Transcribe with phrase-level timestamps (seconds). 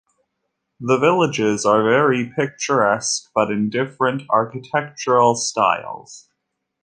[0.79, 6.27] The villages are very picturesque but in different architectural styles.